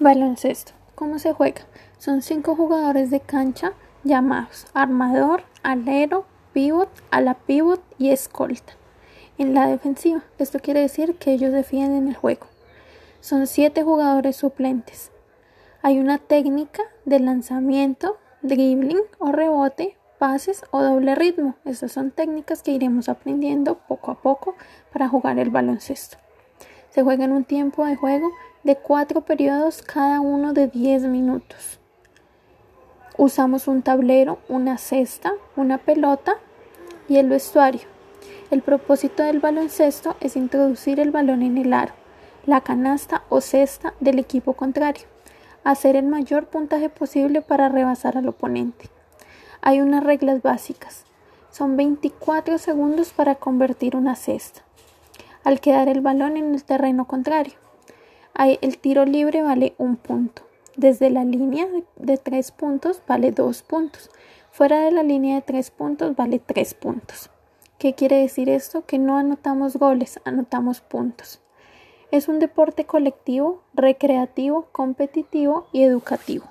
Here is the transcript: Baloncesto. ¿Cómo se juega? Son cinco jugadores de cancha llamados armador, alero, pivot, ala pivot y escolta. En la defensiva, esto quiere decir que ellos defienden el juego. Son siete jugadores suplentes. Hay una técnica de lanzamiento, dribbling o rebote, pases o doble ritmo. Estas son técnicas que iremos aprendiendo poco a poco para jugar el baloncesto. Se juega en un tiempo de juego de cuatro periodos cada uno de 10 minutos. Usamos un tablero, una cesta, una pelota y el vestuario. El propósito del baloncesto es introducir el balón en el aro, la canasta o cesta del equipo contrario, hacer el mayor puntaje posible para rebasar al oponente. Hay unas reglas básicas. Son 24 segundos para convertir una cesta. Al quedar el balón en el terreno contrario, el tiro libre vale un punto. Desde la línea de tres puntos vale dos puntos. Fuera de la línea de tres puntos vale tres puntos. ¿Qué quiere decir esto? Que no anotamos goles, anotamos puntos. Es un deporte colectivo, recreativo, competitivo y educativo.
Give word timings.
Baloncesto. 0.00 0.74
¿Cómo 0.94 1.18
se 1.18 1.32
juega? 1.32 1.62
Son 1.98 2.22
cinco 2.22 2.54
jugadores 2.54 3.10
de 3.10 3.18
cancha 3.18 3.72
llamados 4.04 4.68
armador, 4.72 5.42
alero, 5.64 6.24
pivot, 6.52 6.88
ala 7.10 7.34
pivot 7.34 7.82
y 7.98 8.10
escolta. 8.10 8.74
En 9.38 9.54
la 9.54 9.66
defensiva, 9.66 10.22
esto 10.38 10.60
quiere 10.60 10.82
decir 10.82 11.16
que 11.16 11.32
ellos 11.32 11.52
defienden 11.52 12.06
el 12.06 12.14
juego. 12.14 12.46
Son 13.20 13.48
siete 13.48 13.82
jugadores 13.82 14.36
suplentes. 14.36 15.10
Hay 15.82 15.98
una 15.98 16.18
técnica 16.18 16.84
de 17.04 17.18
lanzamiento, 17.18 18.18
dribbling 18.42 19.02
o 19.18 19.32
rebote, 19.32 19.96
pases 20.20 20.62
o 20.70 20.80
doble 20.80 21.16
ritmo. 21.16 21.56
Estas 21.64 21.90
son 21.90 22.12
técnicas 22.12 22.62
que 22.62 22.70
iremos 22.70 23.08
aprendiendo 23.08 23.78
poco 23.88 24.12
a 24.12 24.22
poco 24.22 24.54
para 24.92 25.08
jugar 25.08 25.40
el 25.40 25.50
baloncesto. 25.50 26.18
Se 26.90 27.02
juega 27.02 27.24
en 27.24 27.32
un 27.32 27.44
tiempo 27.44 27.84
de 27.84 27.96
juego 27.96 28.30
de 28.64 28.76
cuatro 28.76 29.20
periodos 29.20 29.82
cada 29.82 30.20
uno 30.20 30.52
de 30.52 30.66
10 30.68 31.04
minutos. 31.04 31.78
Usamos 33.16 33.68
un 33.68 33.82
tablero, 33.82 34.38
una 34.48 34.78
cesta, 34.78 35.32
una 35.56 35.78
pelota 35.78 36.36
y 37.08 37.16
el 37.16 37.28
vestuario. 37.28 37.82
El 38.50 38.62
propósito 38.62 39.22
del 39.22 39.40
baloncesto 39.40 40.16
es 40.20 40.36
introducir 40.36 41.00
el 41.00 41.10
balón 41.10 41.42
en 41.42 41.58
el 41.58 41.72
aro, 41.72 41.94
la 42.46 42.60
canasta 42.60 43.24
o 43.28 43.40
cesta 43.40 43.94
del 44.00 44.18
equipo 44.18 44.54
contrario, 44.54 45.06
hacer 45.64 45.96
el 45.96 46.06
mayor 46.06 46.46
puntaje 46.46 46.88
posible 46.88 47.42
para 47.42 47.68
rebasar 47.68 48.16
al 48.16 48.28
oponente. 48.28 48.88
Hay 49.60 49.80
unas 49.80 50.02
reglas 50.04 50.42
básicas. 50.42 51.04
Son 51.50 51.76
24 51.76 52.58
segundos 52.58 53.12
para 53.12 53.34
convertir 53.34 53.96
una 53.96 54.14
cesta. 54.14 54.62
Al 55.44 55.60
quedar 55.60 55.88
el 55.88 56.00
balón 56.00 56.36
en 56.36 56.54
el 56.54 56.62
terreno 56.64 57.06
contrario, 57.06 57.54
el 58.38 58.78
tiro 58.78 59.04
libre 59.04 59.42
vale 59.42 59.74
un 59.78 59.96
punto. 59.96 60.42
Desde 60.76 61.10
la 61.10 61.24
línea 61.24 61.66
de 61.96 62.18
tres 62.18 62.52
puntos 62.52 63.02
vale 63.08 63.32
dos 63.32 63.62
puntos. 63.62 64.10
Fuera 64.52 64.80
de 64.80 64.92
la 64.92 65.02
línea 65.02 65.34
de 65.34 65.42
tres 65.42 65.70
puntos 65.70 66.14
vale 66.14 66.38
tres 66.38 66.74
puntos. 66.74 67.30
¿Qué 67.78 67.94
quiere 67.94 68.16
decir 68.16 68.48
esto? 68.48 68.86
Que 68.86 68.98
no 68.98 69.16
anotamos 69.16 69.76
goles, 69.76 70.20
anotamos 70.24 70.80
puntos. 70.80 71.40
Es 72.10 72.28
un 72.28 72.38
deporte 72.38 72.84
colectivo, 72.84 73.62
recreativo, 73.74 74.68
competitivo 74.72 75.66
y 75.72 75.82
educativo. 75.82 76.44